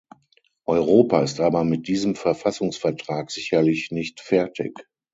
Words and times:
Europa 0.65 1.21
ist 1.21 1.39
aber 1.41 1.63
mit 1.63 1.87
diesem 1.87 2.15
Verfassungsvertrag 2.15 3.29
sicherlich 3.29 3.91
nicht 3.91 4.19
fertig. 4.19 4.73